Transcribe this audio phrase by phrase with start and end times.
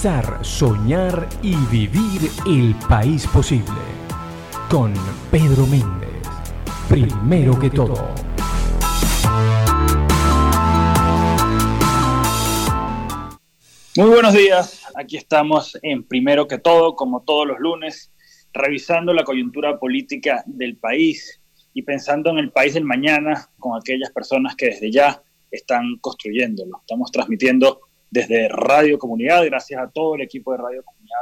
[0.00, 3.80] Pensar, soñar y vivir el país posible.
[4.70, 4.94] Con
[5.28, 6.22] Pedro Méndez.
[6.88, 8.14] Primero que todo.
[13.96, 14.84] Muy buenos días.
[14.94, 18.12] Aquí estamos en Primero que todo, como todos los lunes,
[18.52, 21.40] revisando la coyuntura política del país
[21.74, 25.20] y pensando en el país del mañana con aquellas personas que desde ya
[25.50, 26.82] están construyéndolo.
[26.82, 29.44] Estamos transmitiendo desde Radio Comunidad.
[29.44, 31.18] Gracias a todo el equipo de Radio Comunidad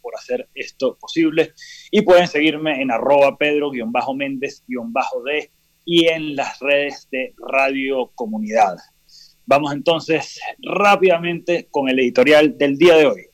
[0.00, 1.52] por hacer esto posible.
[1.90, 5.50] Y pueden seguirme en arroba pedro-méndez-d
[5.84, 8.76] y en las redes de Radio Comunidad.
[9.46, 13.26] Vamos entonces rápidamente con el editorial del día de hoy.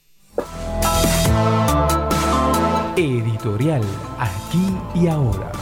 [2.97, 3.83] Editorial
[4.19, 5.53] aquí y ahora.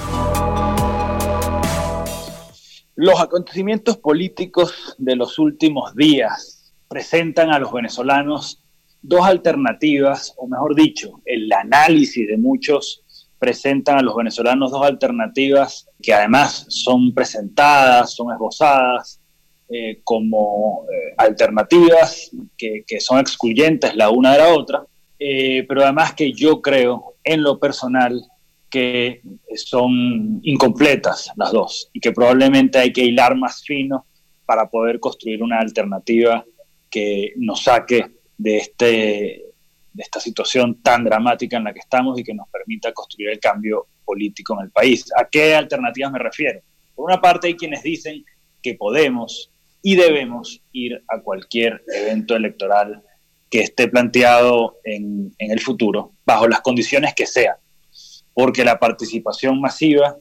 [2.97, 8.63] Los acontecimientos políticos de los últimos días presentan a los venezolanos
[9.03, 13.05] dos alternativas, o mejor dicho, el análisis de muchos
[13.39, 19.21] presentan a los venezolanos dos alternativas que además son presentadas, son esbozadas
[19.69, 24.87] eh, como eh, alternativas que, son excluyentes la una de la otra,
[25.19, 28.23] eh, pero además que yo creo en lo personal
[28.71, 29.21] que
[29.57, 34.07] son incompletas las dos y que probablemente hay que hilar más fino
[34.47, 36.45] para poder construir una alternativa
[36.95, 38.07] que nos saque
[38.39, 38.87] de, este,
[39.93, 43.41] de esta situación tan dramática en la que estamos y que nos permita construir el
[43.41, 45.05] cambio político en el país.
[45.19, 46.61] ¿A qué alternativas me refiero?
[46.95, 48.25] Por una parte hay quienes dicen
[48.63, 49.51] que podemos
[49.83, 53.03] y debemos ir a cualquier evento electoral
[53.51, 57.57] que esté planteado en, en el futuro, bajo las condiciones que sean,
[58.35, 60.17] porque la participación masiva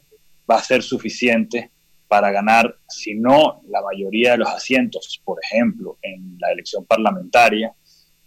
[0.50, 1.70] va a ser suficiente
[2.14, 7.74] para ganar, si no la mayoría de los asientos, por ejemplo, en la elección parlamentaria,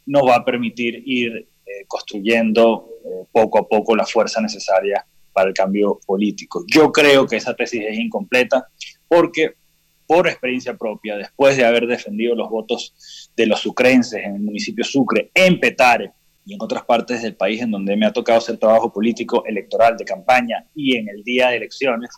[0.07, 5.51] nos va a permitir ir eh, construyendo eh, poco a poco la fuerza necesaria para
[5.51, 6.65] el cambio político.
[6.67, 8.67] Yo creo que esa tesis es incompleta
[9.07, 9.55] porque,
[10.05, 14.83] por experiencia propia, después de haber defendido los votos de los sucrenses en el municipio
[14.83, 16.11] Sucre, en Petare
[16.45, 19.97] y en otras partes del país en donde me ha tocado hacer trabajo político, electoral,
[19.97, 22.11] de campaña y en el día de elecciones,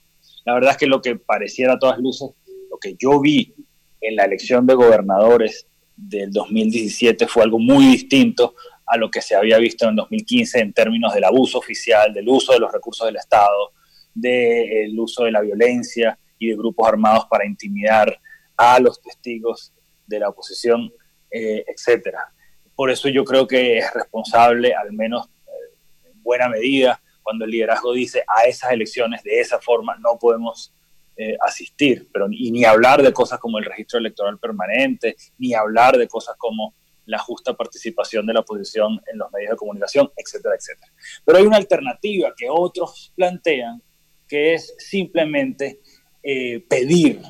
[0.48, 2.30] la verdad es que lo que pareciera a todas luces,
[2.70, 3.54] lo que yo vi
[4.00, 8.54] en la elección de gobernadores del 2017 fue algo muy distinto
[8.86, 12.54] a lo que se había visto en 2015 en términos del abuso oficial, del uso
[12.54, 13.72] de los recursos del Estado,
[14.14, 18.18] del uso de la violencia y de grupos armados para intimidar
[18.56, 19.74] a los testigos
[20.06, 20.90] de la oposición,
[21.30, 22.32] eh, etcétera.
[22.74, 27.50] Por eso yo creo que es responsable, al menos eh, en buena medida, cuando el
[27.50, 30.74] liderazgo dice a esas elecciones de esa forma no podemos
[31.16, 35.98] eh, asistir, pero y ni hablar de cosas como el registro electoral permanente, ni hablar
[35.98, 36.74] de cosas como
[37.06, 40.92] la justa participación de la oposición en los medios de comunicación, etcétera, etcétera.
[41.24, 43.82] Pero hay una alternativa que otros plantean,
[44.28, 45.80] que es simplemente
[46.22, 47.20] eh, pedir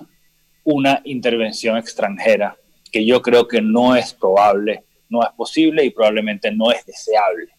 [0.64, 2.58] una intervención extranjera,
[2.92, 7.52] que yo creo que no es probable, no es posible y probablemente no es deseable.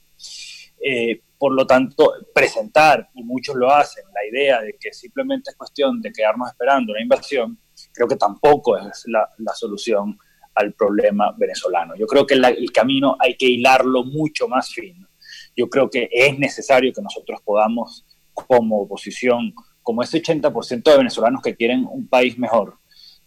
[0.79, 5.56] Eh, por lo tanto, presentar, y muchos lo hacen, la idea de que simplemente es
[5.56, 7.58] cuestión de quedarnos esperando una invasión,
[7.94, 10.20] creo que tampoco es la, solución
[10.54, 11.96] al problema venezolano.
[11.96, 15.08] Yo creo que el camino hay que hilarlo mucho más fino.
[15.56, 21.42] Yo creo que es necesario que nosotros podamos, como oposición, como ese 80% de venezolanos
[21.42, 22.80] que quieren un país mejor,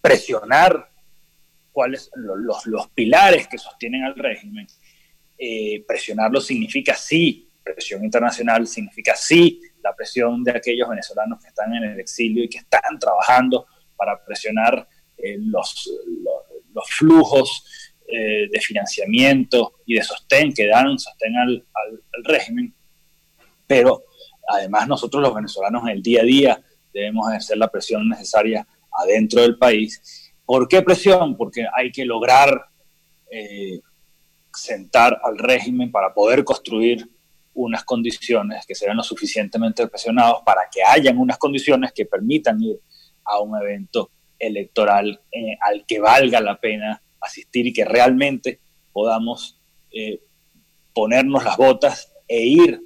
[0.03, 0.93] presionar
[1.73, 4.67] cuáles los, los, pilares que sostienen al régimen.
[5.39, 11.75] Eh, presionarlo significa sí presión internacional significa sí la presión de aquellos venezolanos que están
[11.75, 15.91] en el exilio y que están trabajando para presionar eh, los,
[16.73, 22.75] los, flujos eh, de financiamiento y de sostén que dan sostén al, al, régimen.
[23.67, 24.05] Pero
[24.49, 29.43] además nosotros los venezolanos en el día a día debemos ejercer la presión necesaria adentro
[29.43, 30.33] del país.
[30.45, 31.37] ¿Por qué presión?
[31.37, 32.67] Porque hay que lograr
[33.31, 33.81] eh,
[34.53, 37.09] sentar al régimen para poder construir
[37.55, 42.81] unas condiciones que sean lo suficientemente presionados para que hayan unas condiciones que permitan ir
[43.25, 48.61] a un evento electoral eh, al que valga la pena asistir y que realmente
[48.93, 49.61] podamos
[49.91, 50.23] eh,
[50.93, 52.81] ponernos las botas e ir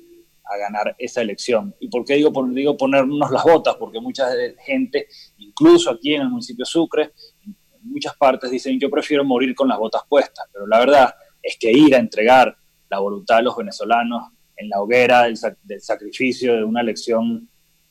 [0.44, 1.74] a ganar esa elección.
[1.80, 3.76] ¿Y por qué digo, digo ponernos las botas?
[3.76, 4.28] Porque mucha
[4.64, 5.08] gente,
[5.38, 7.12] incluso aquí en el municipio Sucre,
[7.44, 11.56] en muchas partes dicen yo prefiero morir con las botas puestas, pero la verdad es
[11.58, 12.56] que ir a entregar
[12.88, 15.36] la voluntad de los venezolanos en la hoguera del,
[15.80, 17.48] sacrificio de una elección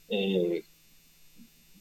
[0.09, 0.63] eh,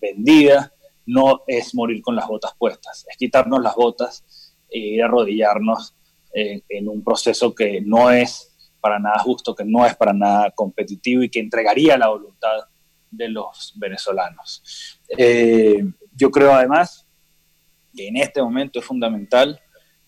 [0.00, 0.72] vendida,
[1.06, 5.94] no es morir con las botas puestas, es quitarnos las botas e ir a arrodillarnos
[6.36, 8.54] en un proceso que no es
[8.84, 12.64] para nada justo, que no es para nada competitivo y que entregaría la voluntad
[13.10, 15.00] de los venezolanos.
[15.16, 15.82] Eh,
[16.14, 17.08] yo creo además
[17.96, 19.58] que en este momento es fundamental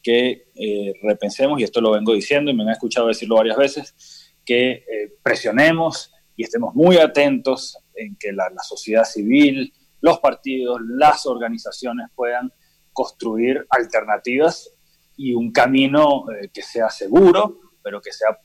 [0.03, 4.26] que eh, repensemos, y esto lo vengo diciendo y me han escuchado decirlo varias veces,
[4.47, 11.27] que eh, presionemos y estemos muy atentos en que la, sociedad civil, los partidos, las
[11.27, 12.53] organizaciones puedan
[12.93, 14.73] construir alternativas
[15.17, 18.39] y un camino que sea seguro, pero que sea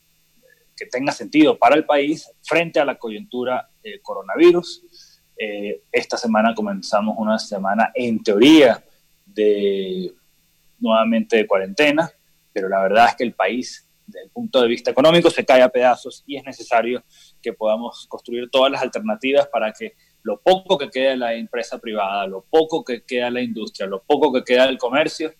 [0.76, 5.20] que tenga sentido para el país frente a la coyuntura del coronavirus.
[5.38, 8.84] Eh, esta semana comenzamos una semana en teoría
[9.24, 10.12] de
[10.78, 12.10] nuevamente de cuarentena,
[12.52, 15.62] pero la verdad es que el país desde el punto de vista económico se cae
[15.62, 17.02] a pedazos y es necesario
[17.40, 21.78] que podamos construir todas las alternativas para que lo poco que queda de la empresa
[21.78, 25.32] privada, lo poco que queda de la industria, lo poco que queda del comercio,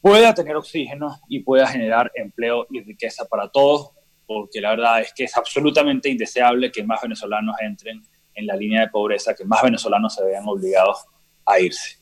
[0.00, 3.92] pueda tener oxígeno y pueda generar empleo y riqueza para todos
[4.28, 8.02] porque la verdad es que es absolutamente indeseable que más venezolanos entren
[8.34, 11.06] en la línea de pobreza, que más venezolanos se vean obligados
[11.46, 11.96] a irse.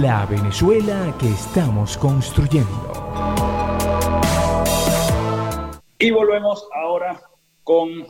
[0.00, 2.70] La Venezuela que estamos construyendo.
[5.98, 7.20] Y volvemos ahora
[7.62, 8.06] con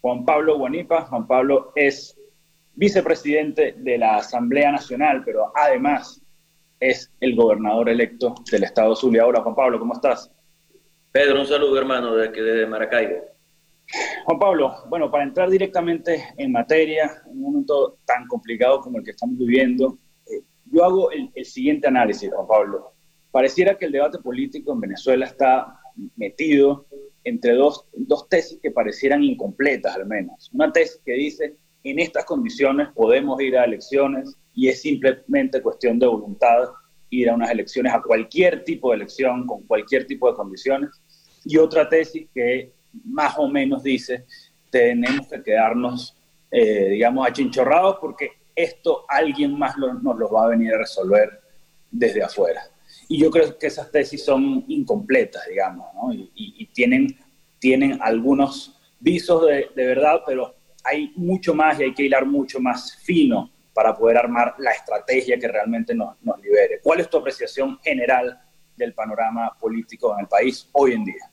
[0.00, 1.06] Juan Pablo Guanipa.
[1.06, 2.16] Juan Pablo es
[2.74, 6.22] vicepresidente de la Asamblea Nacional, pero además
[6.78, 9.24] es el gobernador electo del estado Zulia.
[9.24, 10.30] Ahora, Juan Pablo, ¿cómo estás?
[11.10, 13.24] Pedro, un saludo hermano desde, desde Maracaibo.
[14.24, 19.04] Juan Pablo, bueno, para entrar directamente en materia, en un momento tan complicado como el
[19.04, 19.98] que estamos viviendo,
[20.74, 22.92] yo hago el, siguiente análisis, Juan Pablo.
[23.30, 25.80] Pareciera que el debate político en Venezuela está
[26.16, 26.86] metido
[27.22, 30.50] entre dos, dos tesis que parecieran incompletas al menos.
[30.52, 35.98] Una tesis que dice, en estas condiciones podemos ir a elecciones y es simplemente cuestión
[35.98, 36.68] de voluntad
[37.10, 40.90] ir a unas elecciones, a cualquier tipo de elección, con cualquier tipo de condiciones
[41.44, 42.72] y otra tesis que
[43.04, 44.24] más o menos dice,
[44.70, 46.16] tenemos que quedarnos,
[46.50, 51.40] eh, digamos, achinchorrados porque esto alguien más nos lo va a venir a resolver
[51.90, 52.62] desde afuera.
[53.08, 56.12] Y yo creo que esas tesis son incompletas, digamos, ¿no?
[56.12, 57.18] y, tienen,
[57.58, 62.60] tienen algunos visos de, de, verdad, pero hay mucho más y hay que hilar mucho
[62.60, 66.80] más fino para poder armar la estrategia que realmente nos, nos libere.
[66.82, 68.40] ¿Cuál es tu apreciación general
[68.76, 71.30] del panorama político en el país hoy en día?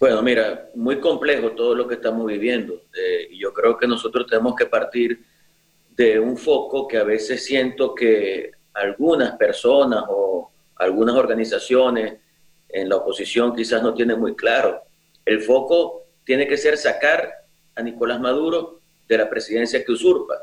[0.00, 2.74] Bueno, mira, muy complejo todo lo que estamos viviendo.
[2.74, 5.24] Eh, y yo creo que nosotros tenemos que partir
[5.96, 12.14] de un foco que a veces siento que algunas personas o algunas organizaciones
[12.68, 14.82] en la oposición quizás no tienen muy claro.
[15.24, 17.32] El foco tiene que ser sacar
[17.76, 20.34] a Nicolás Maduro de la presidencia que usurpa.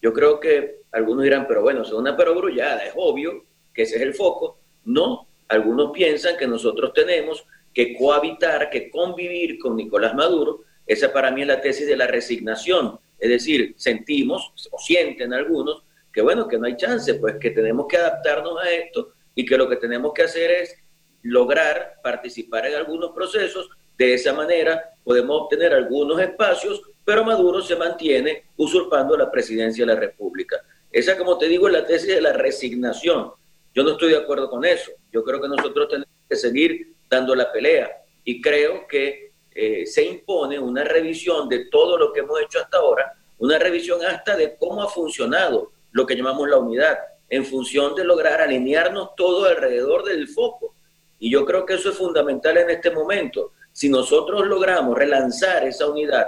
[0.00, 4.02] Yo creo que algunos dirán, pero bueno, es una perogrullada, es obvio que ese es
[4.02, 4.58] el foco.
[4.84, 10.60] No, algunos piensan que nosotros tenemos que cohabitar, que convivir con Nicolás Maduro.
[10.86, 12.98] Esa para mí es la tesis de la resignación.
[13.24, 15.82] Es decir, sentimos o sienten algunos
[16.12, 19.56] que bueno, que no hay chance, pues que tenemos que adaptarnos a esto y que
[19.56, 20.76] lo que tenemos que hacer es
[21.22, 23.70] lograr participar en algunos procesos.
[23.96, 29.94] De esa manera podemos obtener algunos espacios, pero Maduro se mantiene usurpando la presidencia de
[29.94, 30.60] la República.
[30.92, 33.32] Esa, como te digo, es la tesis de la resignación.
[33.72, 34.92] Yo no estoy de acuerdo con eso.
[35.10, 37.90] Yo creo que nosotros tenemos que seguir dando la pelea.
[38.22, 42.78] Y creo que eh, se impone una revisión de todo lo que hemos hecho hasta
[42.78, 47.94] ahora, una revisión hasta de cómo ha funcionado lo que llamamos la unidad, en función
[47.94, 50.74] de lograr alinearnos todo alrededor del foco.
[51.18, 53.52] Y yo creo que eso es fundamental en este momento.
[53.72, 56.26] Si nosotros logramos relanzar esa unidad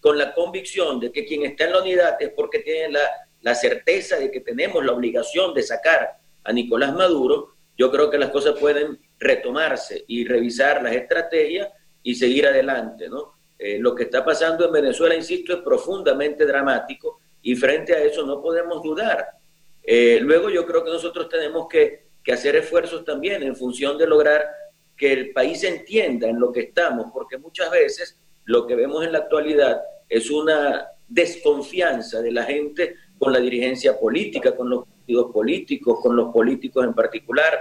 [0.00, 3.00] con la convicción de que quien está en la unidad es porque tiene la,
[3.40, 8.18] la certeza de que tenemos la obligación de sacar a Nicolás Maduro, yo creo que
[8.18, 11.68] las cosas pueden retomarse y revisar las estrategias
[12.02, 13.34] y seguir adelante, ¿no?
[13.58, 18.24] Eh, lo que está pasando en Venezuela, insisto, es profundamente dramático y frente a eso
[18.24, 19.26] no podemos dudar.
[19.82, 24.06] Eh, luego yo creo que nosotros tenemos que, que hacer esfuerzos también en función de
[24.06, 24.46] lograr
[24.96, 29.12] que el país entienda en lo que estamos, porque muchas veces lo que vemos en
[29.12, 35.32] la actualidad es una desconfianza de la gente con la dirigencia política, con los partidos
[35.32, 37.58] políticos, con los políticos en particular.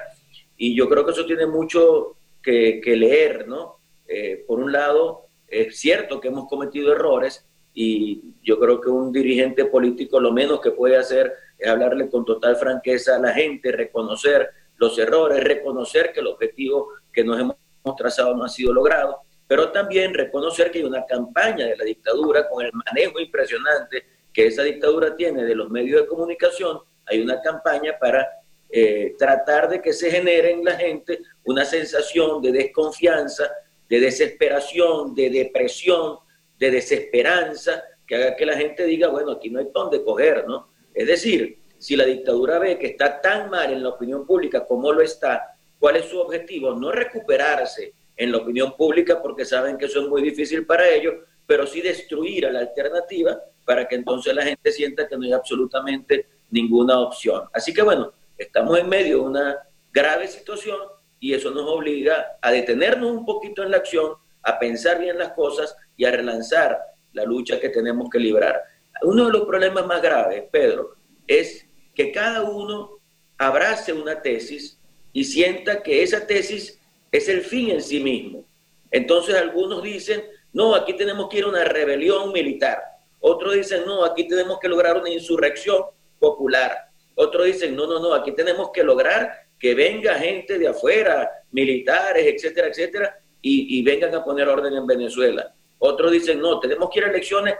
[0.58, 3.76] Y yo creo que eso tiene mucho que, leer, ¿no?
[4.07, 9.11] Eh, por un lado, es cierto que hemos cometido errores y yo creo que un
[9.11, 13.71] dirigente político lo menos que puede hacer es hablarle con total franqueza a la gente,
[13.71, 17.55] reconocer los errores, reconocer que el objetivo que nos hemos
[17.97, 22.47] trazado no ha sido logrado, pero también reconocer que hay una campaña de la dictadura
[22.49, 27.41] con el manejo impresionante que esa dictadura tiene de los medios de comunicación, hay una
[27.41, 28.27] campaña para
[28.69, 33.49] eh, tratar de que se genere en la gente una sensación de desconfianza,
[33.89, 36.20] de desesperación, de depresión,
[36.58, 40.70] de desesperanza, que haga que la gente diga, bueno, aquí no hay dónde coger, ¿no?
[40.94, 44.91] Es decir, si la dictadura ve que está tan mal en la opinión pública como
[44.91, 46.74] lo está, ¿cuál es su objetivo?
[46.74, 51.15] No recuperarse en la opinión pública porque saben que eso es muy difícil para ellos,
[51.46, 55.34] pero sí destruir a la alternativa para que entonces la gente sienta que no hay
[55.34, 57.44] absolutamente ninguna opción.
[57.53, 59.58] Así que bueno, estamos en medio de una
[59.91, 60.77] grave situación
[61.19, 65.33] y eso nos obliga a detenernos un poquito en la acción, a pensar bien las
[65.33, 66.79] cosas y a relanzar
[67.13, 68.62] la lucha que tenemos que librar.
[69.01, 70.95] Uno de los problemas más graves, Pedro,
[71.27, 73.00] es que cada uno
[73.38, 74.79] abrace una tesis
[75.13, 76.79] y sienta que esa tesis
[77.12, 78.45] es el fin en sí mismo.
[78.91, 82.81] Entonces algunos dicen, no, aquí tenemos que ir a una rebelión militar.
[83.19, 85.83] Otros dicen, no, aquí tenemos que lograr una insurrección
[86.19, 86.89] popular.
[87.15, 92.25] Otros dicen, no, no, no, aquí tenemos que lograr que venga gente de afuera, militares,
[92.25, 95.53] etcétera, etcétera, y, y vengan a poner orden en Venezuela.
[95.79, 97.55] Otros dicen, no, tenemos que ir a elecciones,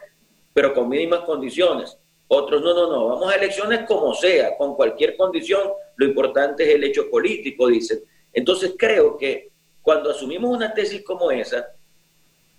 [0.54, 1.98] pero con mínimas condiciones.
[2.28, 6.76] Otros, no, no, no, vamos a elecciones como sea, con cualquier condición, lo importante es
[6.76, 8.04] el hecho político, dicen.
[8.34, 9.50] Entonces creo que
[9.82, 11.68] cuando asumimos una tesis como esa,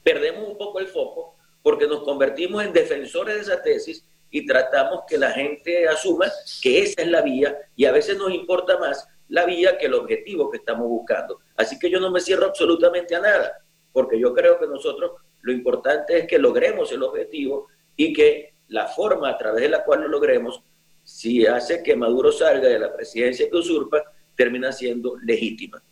[0.03, 5.03] perdemos un poco el foco porque nos convertimos en defensores de esa tesis y tratamos
[5.07, 6.27] que la gente asuma
[6.63, 9.95] que esa es la vía y a veces nos importa más la vía que el
[9.95, 11.41] objetivo que estamos buscando.
[11.57, 13.59] Así que yo no me cierro absolutamente a nada,
[13.93, 18.87] porque yo creo que nosotros lo importante es que logremos el objetivo y que la
[18.87, 20.63] forma a través de la cual lo logremos,
[21.03, 24.03] si hace que Maduro salga de la presidencia que usurpa,
[24.37, 25.83] termina siendo legítima.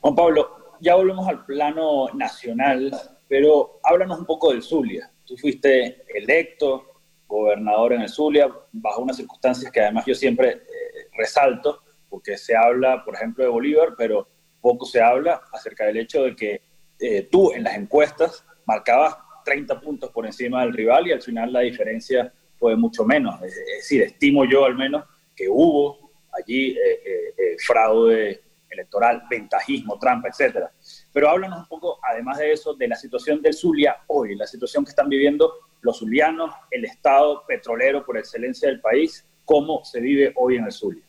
[0.00, 2.90] Juan Pablo, ya volvemos al plano nacional,
[3.28, 5.10] pero háblanos un poco del Zulia.
[5.24, 6.93] Tú fuiste electo
[7.26, 12.56] gobernador en el Zulia, bajo unas circunstancias que además yo siempre eh, resalto, porque se
[12.56, 14.28] habla, por ejemplo, de Bolívar, pero
[14.60, 16.62] poco se habla acerca del hecho de que
[17.00, 21.52] eh, tú en las encuestas marcabas 30 puntos por encima del rival y al final
[21.52, 23.42] la diferencia fue mucho menos.
[23.42, 25.04] Es, decir, estimo yo al menos
[25.34, 30.70] que hubo allí eh, fraude electoral, ventajismo, trampa, etcétera.
[31.12, 34.84] Pero háblanos un poco, además de eso, de la situación del Zulia hoy, la situación
[34.84, 35.52] que están viviendo
[35.84, 40.72] los zulianos, el estado petrolero por excelencia del país, cómo se vive hoy en el
[40.72, 41.04] Zulia.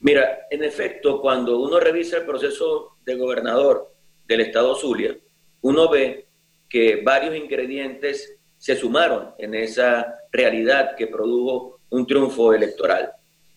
[0.00, 3.92] Mira, en efecto, cuando uno revisa el proceso de gobernador
[4.26, 5.16] del estado Zulia,
[5.62, 6.26] uno ve
[6.68, 13.12] que varios ingredientes se sumaron en esa realidad que produjo un triunfo electoral.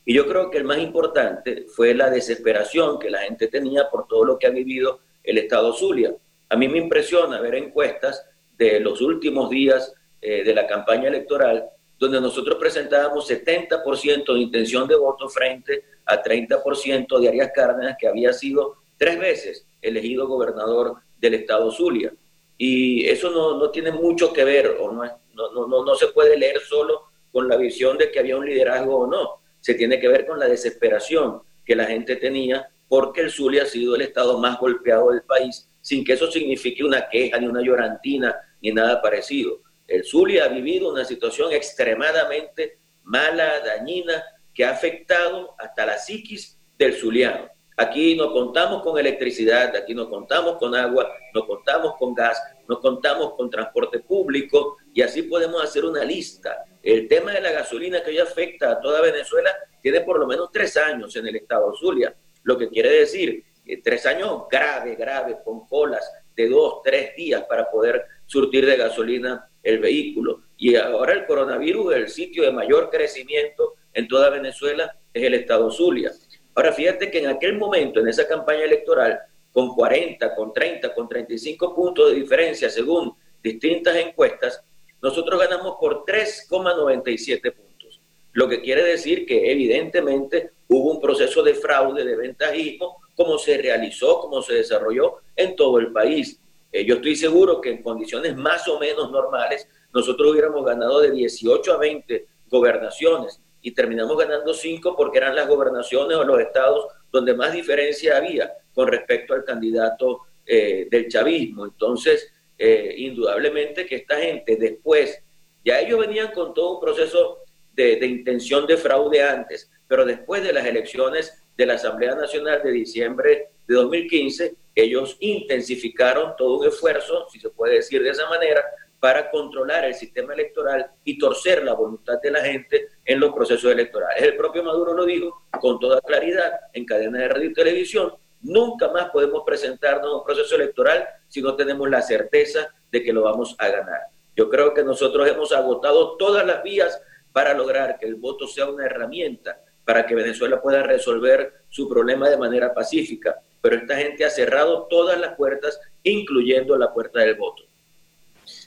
[0.06, 4.08] Y yo creo que el más importante fue la desesperación que la gente tenía por
[4.08, 6.16] todo lo que ha vivido el Estado Zulia.
[6.48, 8.26] A mí me impresiona ver encuestas
[8.60, 14.88] de los últimos días eh, de la campaña electoral, donde nosotros presentábamos 70% de intención
[14.88, 20.98] de voto frente a 30% de Arias Cárdenas, que había sido tres veces elegido gobernador
[21.18, 22.14] del Estado Zulia.
[22.58, 26.38] Y eso no, no tiene mucho que ver, o no, no, no, no se puede
[26.38, 29.42] leer solo con la visión de que había un liderazgo o no.
[29.62, 33.68] Se tiene que ver con la desesperación que la gente tenía porque el Zulia ha
[33.68, 37.62] sido el estado más golpeado del país, sin que eso signifique una queja, ni una
[37.62, 39.62] llorantina, ni nada parecido.
[39.88, 44.24] El Zulia ha vivido una situación extremadamente mala, dañina,
[44.54, 47.50] que ha afectado hasta la psiquis del zuliano.
[47.78, 52.80] Aquí no contamos con electricidad, aquí no contamos con agua, no contamos con gas, no
[52.82, 56.66] contamos con transporte público y así podemos hacer una lista.
[56.84, 59.50] El tema de la gasolina que hoy afecta a toda Venezuela
[59.82, 62.14] tiene por lo menos tres años en el estado Zulia,
[62.44, 63.46] lo que quiere decir
[63.78, 69.50] tres años grave, grave, con colas de dos, tres días para poder surtir de gasolina
[69.64, 70.44] el vehículo.
[70.56, 75.72] Y ahora el coronavirus, el sitio de mayor crecimiento en toda Venezuela es el estado
[75.72, 76.12] Zulia.
[76.54, 79.20] Ahora, fíjate que en aquel momento, en esa campaña electoral,
[79.52, 84.64] con 40, con 30, con 35 puntos de diferencia según distintas encuestas,
[85.02, 88.00] nosotros ganamos por 3,97 puntos.
[88.34, 93.58] Lo que quiere decir que evidentemente hubo un proceso de fraude, de ventajismo, como se
[93.58, 96.40] realizó, como se desarrolló en todo el país.
[96.72, 101.12] Eh, yo estoy seguro que en condiciones más o menos normales, nosotros hubiéramos ganado de
[101.12, 106.86] 18 a 20 gobernaciones y terminamos ganando cinco porque eran las gobernaciones o los estados
[107.12, 111.66] donde más diferencia había con respecto al candidato eh, del chavismo.
[111.66, 115.24] Entonces, eh, indudablemente que esta gente después,
[115.66, 117.40] ya ellos venían con todo un proceso
[117.74, 122.72] de intención de fraude antes, pero después de las elecciones de la Asamblea Nacional de
[122.72, 128.64] diciembre de 2015, ellos intensificaron todo un esfuerzo, si se puede decir de esa manera,
[129.00, 133.72] para controlar el sistema electoral y torcer la voluntad de la gente en los procesos
[133.72, 134.22] electorales.
[134.22, 138.14] El propio Maduro lo dijo con toda claridad en cadenas de radio y televisión.
[138.42, 143.14] Nunca más podemos presentarnos a un proceso electoral si no tenemos la certeza de que
[143.14, 144.02] lo vamos a ganar.
[144.36, 148.70] Yo creo que nosotros hemos agotado todas las vías para lograr que el voto sea
[148.70, 153.42] una herramienta para que Venezuela pueda resolver su problema de manera pacífica.
[153.62, 157.64] Pero esta gente ha cerrado todas las puertas, incluyendo la puerta del voto.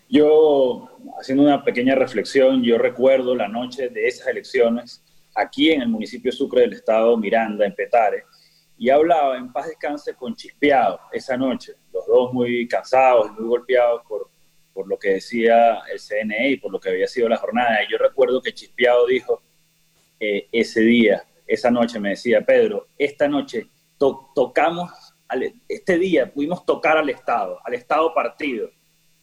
[0.08, 5.02] Yo, haciendo una pequeña reflexión, yo recuerdo la noche de esas elecciones
[5.34, 8.24] aquí en el municipio Sucre del estado Miranda, en Petare,
[8.76, 14.02] y hablaba en paz descanse con Chispeado esa noche, los dos muy cansados muy golpeados
[14.06, 14.28] por,
[14.72, 17.82] por lo que decía el CNE y por lo que había sido la jornada.
[17.82, 19.42] Y yo recuerdo que Chispeado dijo
[20.18, 23.68] eh, ese día, esa noche, me decía, Pedro, esta noche
[24.34, 24.90] tocamos,
[25.68, 28.68] este día pudimos tocar al Estado, al Estado partido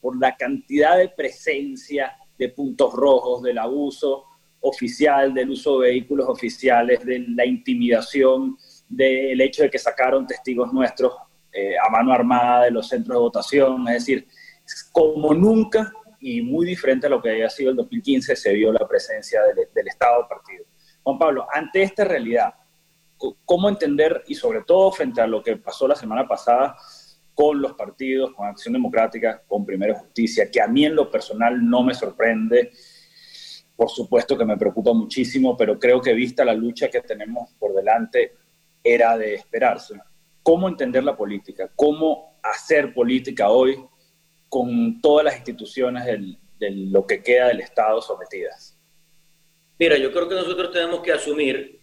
[0.01, 4.25] por la cantidad de presencia de puntos rojos, del abuso
[4.61, 8.57] oficial, del uso de vehículos oficiales, de la intimidación,
[8.87, 11.13] del hecho de que sacaron testigos nuestros
[11.51, 14.27] eh, a mano armada de los centros de votación, es decir,
[14.91, 18.87] como nunca y muy diferente a lo que había sido el 2015, se vio la
[18.87, 20.65] presencia del, del Estado partido.
[21.03, 22.53] Juan Pablo, ante esta realidad,
[23.45, 26.75] ¿cómo entender, y sobre todo frente a lo que pasó la semana pasada,
[27.33, 31.69] con los partidos, con Acción Democrática, con Primera Justicia, que a mí en lo personal
[31.69, 32.71] no me sorprende.
[33.75, 37.73] Por supuesto que me preocupa muchísimo, pero creo que vista la lucha que tenemos por
[37.73, 38.35] delante,
[38.83, 39.99] era de esperarse.
[40.43, 41.71] ¿Cómo entender la política?
[41.75, 43.85] ¿Cómo hacer política hoy
[44.49, 48.77] con todas las instituciones de lo que queda del Estado sometidas?
[49.77, 51.78] Mira, yo creo que nosotros tenemos que asumir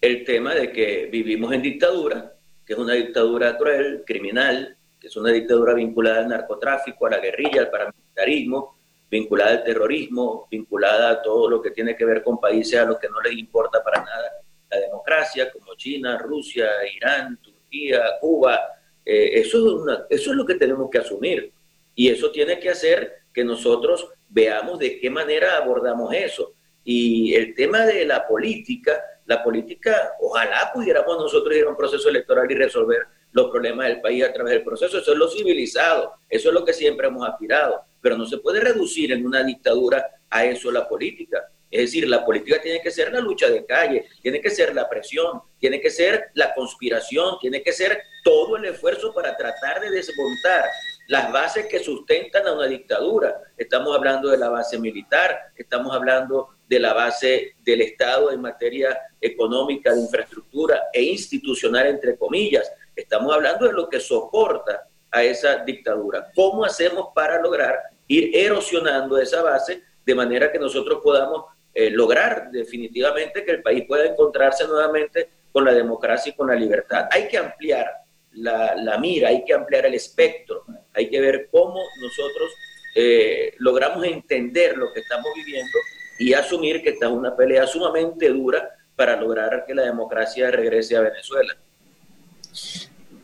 [0.00, 2.34] el tema de que vivimos en dictadura
[2.70, 7.18] que es una dictadura cruel, criminal, que es una dictadura vinculada al narcotráfico, a la
[7.18, 8.78] guerrilla, al paramilitarismo,
[9.10, 12.96] vinculada al terrorismo, vinculada a todo lo que tiene que ver con países a los
[13.00, 14.30] que no les importa para nada
[14.70, 18.60] la democracia, como China, Rusia, Irán, Turquía, Cuba.
[19.04, 21.52] Eh, eso, es eso es lo que tenemos que asumir.
[21.96, 26.54] Y eso tiene que hacer que nosotros veamos de qué manera abordamos eso.
[26.84, 32.08] Y el tema de la política la política, ojalá pudiéramos nosotros ir a un proceso
[32.08, 34.98] electoral y resolver los problemas del país a través del proceso.
[34.98, 38.58] Eso es lo civilizado, eso es lo que siempre hemos aspirado, pero no se puede
[38.58, 41.48] reducir en una dictadura a eso la política.
[41.70, 44.88] Es decir, la política tiene que ser la lucha de calle, tiene que ser la
[44.88, 49.90] presión, tiene que ser la conspiración, tiene que ser todo el esfuerzo para tratar de
[49.90, 50.64] desmontar
[51.10, 53.42] las bases que sustentan a una dictadura.
[53.56, 58.96] Estamos hablando de la base militar, estamos hablando de la base del Estado en materia
[59.20, 62.72] económica, de infraestructura e institucional, entre comillas.
[62.94, 66.30] Estamos hablando de lo que soporta a esa dictadura.
[66.32, 72.52] ¿Cómo hacemos para lograr ir erosionando esa base de manera que nosotros podamos eh, lograr
[72.52, 77.08] definitivamente que el país pueda encontrarse nuevamente con la democracia y con la libertad?
[77.10, 78.00] Hay que ampliar
[78.32, 80.64] la, mira, hay que ampliar el espectro,
[80.94, 82.54] hay que ver cómo nosotros
[82.94, 85.78] eh, logramos entender lo que estamos viviendo
[86.18, 90.96] y asumir que esta es una pelea sumamente dura para lograr que la democracia regrese
[90.96, 91.56] a Venezuela.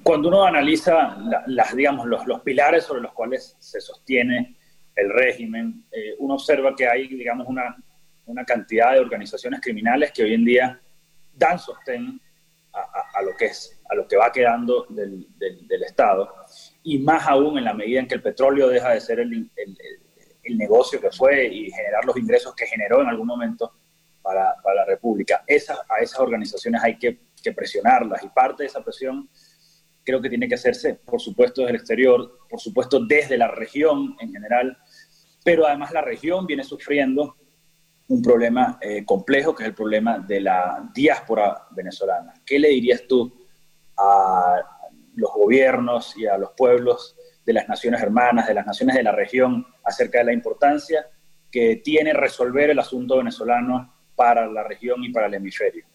[0.03, 4.57] Cuando uno analiza las, digamos, los, pilares sobre los cuales se sostiene
[4.95, 7.77] el régimen, eh, uno observa que hay, digamos, una,
[8.25, 10.81] una, cantidad de organizaciones criminales que hoy en día
[11.35, 12.21] dan sostén
[12.73, 16.33] a, lo que es, a lo que va quedando del, del, Estado,
[16.83, 19.51] y más aún en la medida en que el petróleo deja de ser el,
[20.47, 23.73] el negocio que fue y generar los ingresos que generó en algún momento
[24.23, 25.45] para, para la República.
[25.47, 29.29] Esa, a esas organizaciones hay que, que, presionarlas y parte de esa presión
[30.05, 34.17] creo que tiene que hacerse, por supuesto, desde el exterior, por supuesto, desde la región
[34.21, 34.79] en general,
[35.45, 37.37] pero además la región viene sufriendo
[38.09, 42.35] un problema eh, complejo que es el problema de la diáspora venezolana.
[42.45, 43.46] ¿Qué le dirías tú
[43.97, 44.63] a
[45.15, 49.13] los gobiernos y a los pueblos de las naciones hermanas, de las naciones de la
[49.13, 51.09] región, acerca de la importancia
[51.51, 55.87] que tiene resolver el asunto venezolano para la región y para el hemisferio.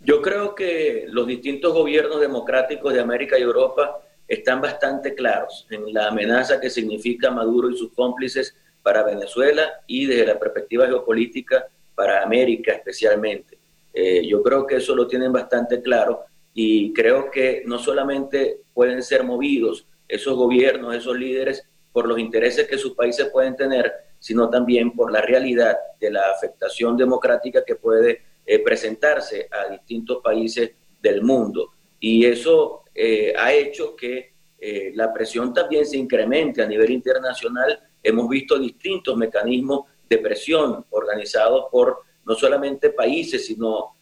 [0.00, 5.92] Yo creo que los distintos gobiernos democráticos de América y Europa están bastante claros en
[5.92, 11.66] la amenaza que significa Maduro y sus cómplices para Venezuela y desde la perspectiva geopolítica
[11.94, 13.58] para América especialmente.
[13.92, 16.24] Eh, yo creo que eso lo tienen bastante claro
[16.54, 22.66] y creo que no solamente pueden ser movidos esos gobiernos, esos líderes, por los intereses
[22.68, 27.76] que sus países pueden tener, sino también por la realidad de la afectación democrática que
[27.76, 31.72] puede eh, presentarse a distintos países del mundo.
[31.98, 37.80] Y eso eh, ha hecho que eh, la presión también se incremente a nivel internacional
[38.02, 43.96] hemos visto distintos mecanismos de presión organizados por no solamente países, sino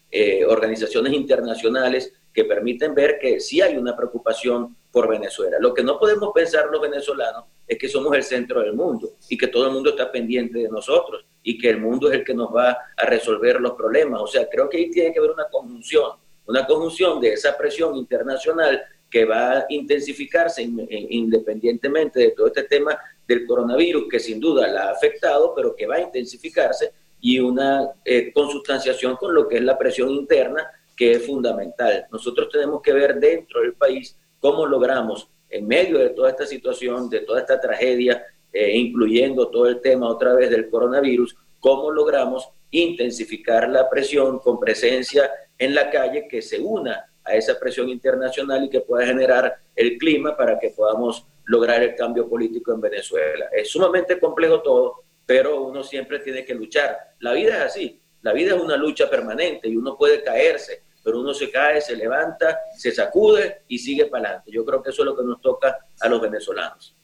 [0.47, 5.59] organizaciones internacionales que permiten ver que sí hay una preocupación por Venezuela.
[5.61, 9.37] Lo que no podemos pensar los venezolanos es que somos el centro del mundo y
[9.37, 12.35] que todo el mundo está pendiente de nosotros y que el mundo es el que
[12.35, 14.21] nos va a resolver los problemas.
[14.21, 16.13] O sea, creo que ahí tiene que haber una conjunción,
[16.47, 22.99] una conjunción de esa presión internacional que va a intensificarse independientemente de todo este tema
[23.29, 27.91] del coronavirus, que sin duda la ha afectado, pero que va a intensificarse, y una
[28.05, 32.07] eh, consustanciación con lo que es la presión interna, que es fundamental.
[32.11, 37.09] Nosotros tenemos que ver dentro del país cómo logramos, en medio de toda esta situación,
[37.09, 42.49] de toda esta tragedia, eh, incluyendo todo el tema otra vez del coronavirus, cómo logramos
[42.71, 48.65] intensificar la presión con presencia en la calle que se una a esa presión internacional
[48.65, 53.47] y que pueda generar el clima para que podamos lograr el cambio político en Venezuela.
[53.53, 56.99] Es sumamente complejo todo, pero uno siempre tiene que luchar.
[57.21, 61.21] La vida es así, la vida es una lucha permanente y uno puede caerse, pero
[61.21, 64.51] uno se cae, se levanta, se sacude y sigue para adelante.
[64.53, 66.97] Yo creo que eso es lo que nos toca a los venezolanos.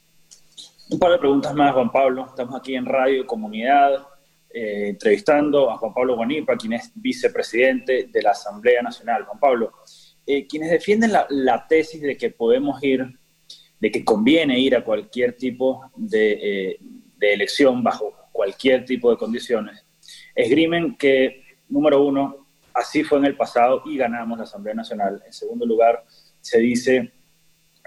[0.91, 2.27] Un par de preguntas más, Juan Pablo.
[2.27, 4.07] Estamos aquí en Radio Comunidad
[4.51, 9.25] eh, entrevistando a Juan Pablo Guanipa, quien es vicepresidente de la Asamblea Nacional.
[9.25, 9.73] Juan Pablo,
[10.25, 13.05] eh, quienes defienden la, tesis de que podemos ir,
[13.79, 16.79] de que conviene ir a cualquier tipo de, eh,
[17.17, 19.85] de elección bajo cualquier tipo de condiciones,
[20.39, 25.21] esgrimen que, número uno, así fue en el pasado y ganamos la Asamblea Nacional.
[25.27, 26.05] En segundo lugar,
[26.41, 27.13] se dice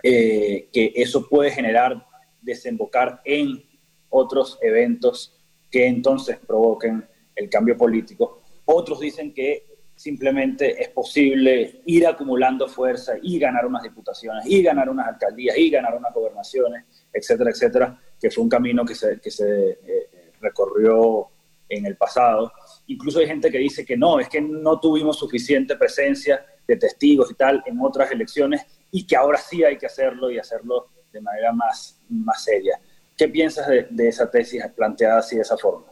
[0.04, 2.06] eh, que eso puede generar,
[2.42, 3.64] desembocar en
[4.10, 8.42] otros eventos que entonces provoquen el cambio político.
[8.66, 14.90] Otros dicen que simplemente es posible ir acumulando fuerza y ganar unas diputaciones, y ganar
[14.90, 16.84] unas alcaldías, y ganar unas gobernaciones,
[17.14, 21.30] etcétera, etcétera, que fue un camino que se, que se eh, recorrió
[21.72, 22.52] en el pasado.
[22.88, 27.32] Incluso hay gente que dice que no, es que no tuvimos suficiente presencia de testigos
[27.32, 31.22] y tal en otras elecciones y que ahora sí hay que hacerlo y hacerlo de
[31.22, 32.80] manera más, más seria.
[33.18, 35.88] ¿Qué piensas de, de esa tesis planteada así de esa forma?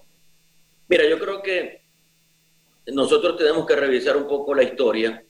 [0.88, 1.82] Mira, yo creo que
[2.88, 5.24] nosotros tenemos que revisar un poco la historia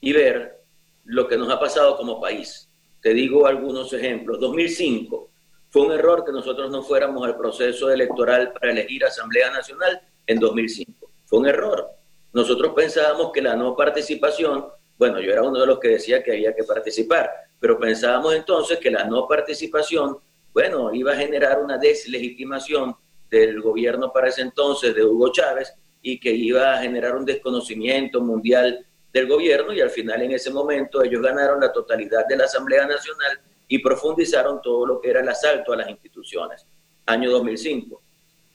[0.00, 0.62] y ver
[1.04, 2.68] lo que nos ha pasado como país.
[3.00, 4.40] Te digo algunos ejemplos.
[4.40, 5.31] 2005
[5.72, 10.38] fue un error que nosotros no fuéramos al proceso electoral para elegir Asamblea Nacional en
[10.38, 11.10] 2005.
[11.24, 11.88] Fue un error.
[12.34, 14.66] Nosotros pensábamos que la no participación,
[14.98, 18.78] bueno, yo era uno de los que decía que había que participar, pero pensábamos entonces
[18.80, 20.18] que la no participación,
[20.52, 22.94] bueno, iba a generar una deslegitimación
[23.30, 28.20] del gobierno para ese entonces de Hugo Chávez y que iba a generar un desconocimiento
[28.20, 32.44] mundial del gobierno y al final en ese momento ellos ganaron la totalidad de la
[32.44, 33.40] Asamblea Nacional
[33.72, 36.66] y profundizaron todo lo que era el asalto a las instituciones.
[37.06, 38.02] Año 2005.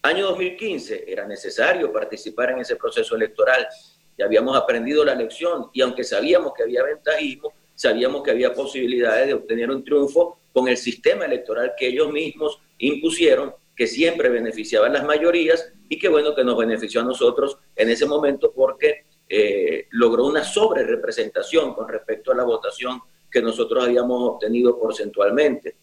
[0.04, 3.68] Año 2015 era necesario participar en ese proceso electoral.
[4.16, 9.26] Ya habíamos aprendido la lección y aunque sabíamos que había ventajismo, sabíamos que había posibilidades
[9.26, 14.86] de obtener un triunfo con el sistema electoral que ellos mismos impusieron que siempre beneficiaba
[14.86, 19.06] a las mayorías y que bueno que nos benefició a nosotros en ese momento porque
[19.28, 25.78] eh, logró una sobre representación con respecto a la votación que nosotros habíamos obtenido porcentualmente.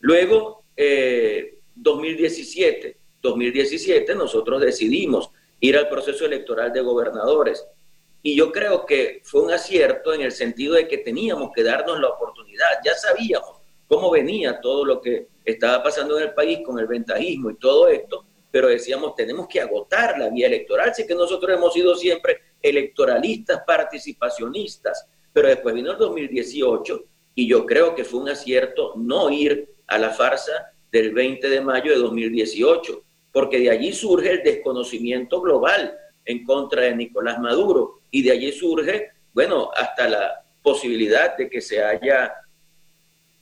[0.00, 0.64] Luego,
[1.74, 7.66] 2017, eh, 2017 nosotros decidimos ir al proceso electoral de gobernadores.
[8.22, 11.98] Y yo creo que fue un acierto en el sentido de que teníamos que darnos
[12.00, 12.66] la oportunidad.
[12.84, 17.50] Ya sabíamos cómo venía todo lo que estaba pasando en el país con el ventajismo
[17.50, 21.72] y todo esto, pero decíamos, tenemos que agotar la vía electoral, sí que nosotros hemos
[21.72, 28.28] sido siempre electoralistas, participacionistas, pero después vino el 2018 y yo creo que fue un
[28.28, 33.92] acierto no ir a la farsa del 20 de mayo de 2018, porque de allí
[33.92, 38.00] surge el desconocimiento global en contra de Nicolás Maduro.
[38.10, 42.34] Y de allí surge, bueno, hasta la posibilidad de que se haya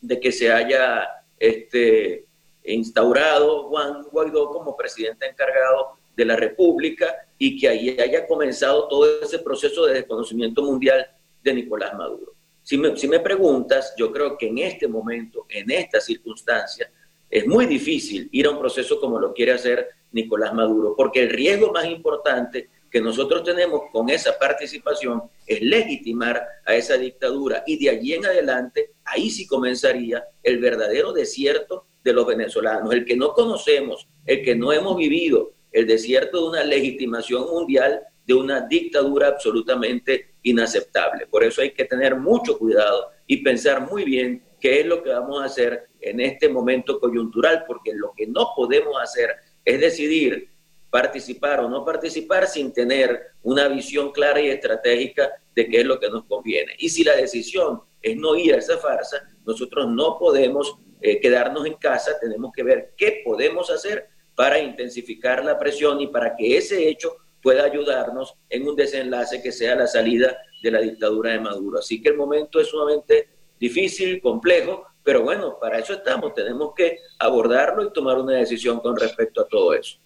[0.00, 1.08] de que se haya
[1.40, 2.24] este,
[2.62, 9.20] instaurado Juan Guaidó como presidente encargado de la República y que ahí haya comenzado todo
[9.20, 11.04] ese proceso de desconocimiento mundial
[11.42, 12.34] de Nicolás Maduro.
[12.62, 16.92] Si me, preguntas, yo creo que en este momento, en esta circunstancia,
[17.30, 21.30] es muy difícil ir a un proceso como lo quiere hacer Nicolás Maduro, porque el
[21.30, 27.82] riesgo más importante que nosotros tenemos con esa participación es legitimar a esa dictadura y
[27.82, 33.16] de allí en adelante, ahí sí comenzaría el verdadero desierto de los venezolanos, el que
[33.16, 38.60] no conocemos, el que no hemos vivido, el desierto de una legitimación mundial de una
[38.60, 41.26] dictadura absolutamente inaceptable.
[41.26, 45.08] Por eso hay que tener mucho cuidado y pensar muy bien qué es lo que
[45.08, 49.30] vamos a hacer en este momento coyuntural, porque lo que no podemos hacer
[49.64, 50.50] es decidir
[50.90, 55.98] participar o no participar sin tener una visión clara y estratégica de qué es lo
[55.98, 56.74] que nos conviene.
[56.78, 61.64] Y si la decisión es no ir a esa farsa, nosotros no podemos eh, quedarnos
[61.64, 66.58] en casa, tenemos que ver qué podemos hacer para intensificar la presión y para que
[66.58, 71.40] ese hecho pueda ayudarnos en un desenlace que sea la salida de la dictadura de
[71.40, 71.78] Maduro.
[71.78, 76.98] Así que el momento es sumamente difícil, complejo, pero bueno, para eso estamos, tenemos que
[77.18, 79.98] abordarlo y tomar una decisión con respecto a todo eso.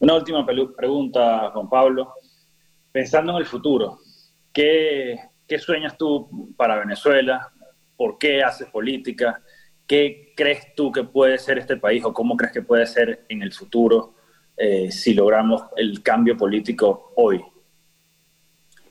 [0.00, 2.14] Una última pregunta, Juan Pablo.
[2.90, 3.98] Pensando en el futuro,
[4.52, 7.52] ¿qué, ¿qué sueñas tú para Venezuela?
[7.96, 9.42] ¿Por qué haces política?
[9.86, 13.42] ¿Qué crees tú que puede ser este país o cómo crees que puede ser en
[13.42, 14.13] el futuro
[14.56, 17.44] eh, si logramos el cambio político hoy?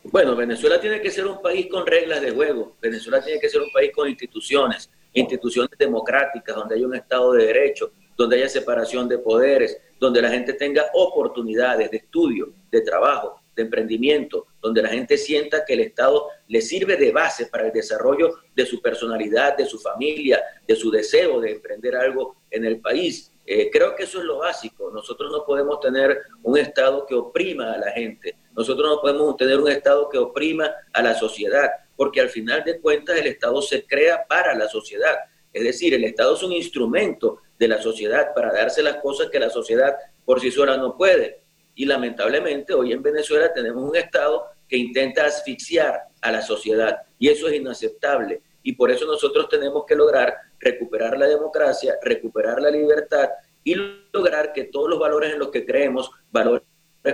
[0.04, 2.76] Bueno, Venezuela tiene que ser un país con reglas de juego.
[2.82, 7.46] Venezuela tiene que ser un país con instituciones, instituciones democráticas, donde haya un Estado de
[7.46, 13.40] Derecho, donde haya separación de poderes, donde la gente tenga oportunidades de estudio, de trabajo,
[13.56, 17.72] de emprendimiento, donde la gente sienta que el Estado le sirve de base para el
[17.72, 22.80] desarrollo de su personalidad, de su familia, de su deseo de emprender algo en el
[22.80, 23.33] país.
[23.46, 24.90] Eh, creo que eso es lo básico.
[24.92, 28.38] Nosotros no podemos tener un Estado que oprima a la gente.
[28.56, 32.80] Nosotros no podemos tener un Estado que oprima a la sociedad, porque al final de
[32.80, 35.16] cuentas el Estado se crea para la sociedad.
[35.52, 39.40] Es decir, el Estado es un instrumento de la sociedad para darse las cosas que
[39.40, 41.44] la sociedad por sí sola no puede.
[41.76, 47.30] Y lamentablemente hoy en Venezuela tenemos un Estado que intenta asfixiar a la sociedad y
[47.30, 48.42] eso es inaceptable.
[48.64, 53.30] Y por eso nosotros tenemos que lograr recuperar la democracia, recuperar la libertad
[53.64, 53.76] y
[54.12, 56.66] lograr que todos los valores en los que creemos, valores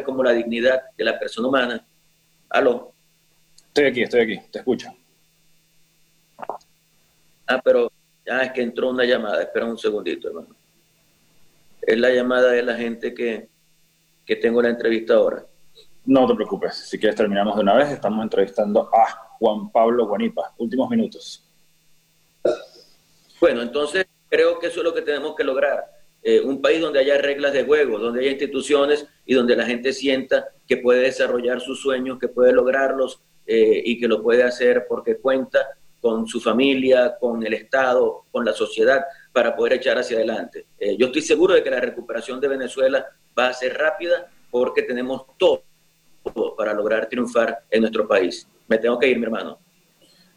[0.05, 1.87] como la dignidad de la persona humana.
[2.49, 2.93] Aló.
[3.67, 4.89] Estoy aquí, estoy aquí, te escucho.
[7.47, 7.91] Ah, pero
[8.25, 10.55] ya es que entró una llamada, espera un segundito, hermano.
[11.81, 13.49] Es la llamada de la gente que,
[14.25, 15.45] que tengo la entrevista ahora.
[16.05, 20.53] No te preocupes, si quieres terminamos de una vez, estamos entrevistando a Juan Pablo Guanipa.
[20.57, 21.48] Últimos minutos.
[23.39, 25.85] Bueno, entonces creo que eso es lo que tenemos que lograr.
[26.21, 29.93] Eh, un país donde haya reglas de juego, donde haya instituciones y donde la gente
[29.93, 34.85] sienta que puede desarrollar sus sueños, que puede lograrlos eh, y que lo puede hacer
[34.87, 35.59] porque cuenta
[36.01, 40.67] con su familia, con el Estado, con la sociedad, para poder echar hacia adelante.
[40.77, 43.05] Eh, yo estoy seguro de que la recuperación de Venezuela
[43.37, 45.63] va a ser rápida porque tenemos todo
[46.57, 48.47] para lograr triunfar en nuestro país.
[48.67, 49.59] Me tengo que ir, mi hermano.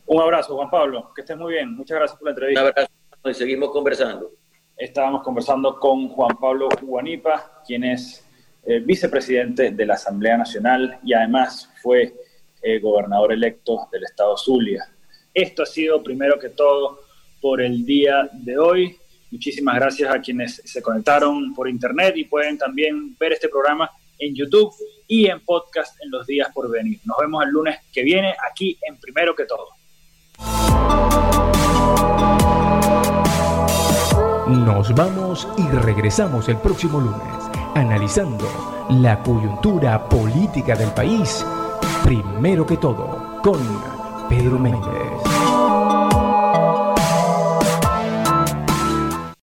[0.07, 1.13] Un abrazo, Juan Pablo.
[1.15, 1.75] Que estés muy bien.
[1.75, 2.63] Muchas gracias por la entrevista.
[2.63, 2.92] Un abrazo
[3.31, 4.33] y seguimos conversando.
[4.77, 8.25] Estábamos conversando con Juan Pablo Guanipa, quien es
[8.65, 12.15] eh, vicepresidente de la Asamblea Nacional y además fue
[12.61, 14.89] eh, gobernador electo del estado Zulia.
[15.33, 17.01] Esto ha sido primero que todo
[17.41, 18.97] por el día de hoy.
[19.31, 24.35] Muchísimas gracias a quienes se conectaron por internet y pueden también ver este programa en
[24.35, 24.73] YouTube
[25.07, 26.99] y en podcast en los días por venir.
[27.05, 29.69] Nos vemos el lunes que viene aquí en Primero que todo.
[34.65, 38.47] Nos vamos y regresamos el próximo lunes analizando
[38.91, 41.45] la coyuntura política del país.
[42.05, 43.59] Primero que todo con
[44.29, 45.12] Pedro Méndez.